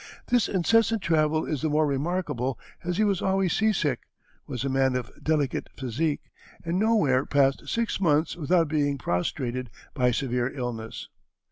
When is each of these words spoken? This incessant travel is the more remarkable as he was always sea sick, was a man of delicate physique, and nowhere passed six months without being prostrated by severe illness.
This 0.29 0.47
incessant 0.49 1.03
travel 1.03 1.45
is 1.45 1.61
the 1.61 1.69
more 1.69 1.85
remarkable 1.85 2.57
as 2.83 2.97
he 2.97 3.03
was 3.03 3.21
always 3.21 3.53
sea 3.55 3.71
sick, 3.71 3.99
was 4.47 4.63
a 4.63 4.67
man 4.67 4.95
of 4.95 5.11
delicate 5.23 5.69
physique, 5.77 6.31
and 6.65 6.79
nowhere 6.79 7.23
passed 7.23 7.67
six 7.69 7.99
months 8.01 8.35
without 8.35 8.67
being 8.67 8.97
prostrated 8.97 9.69
by 9.93 10.09
severe 10.09 10.51
illness. 10.57 11.07